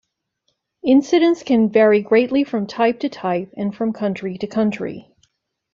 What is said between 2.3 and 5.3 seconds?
from type-to-type, and from country-to-country.